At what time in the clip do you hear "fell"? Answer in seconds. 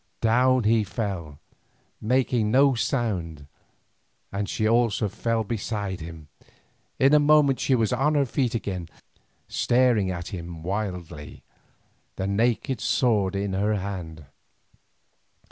0.83-1.39, 5.07-5.43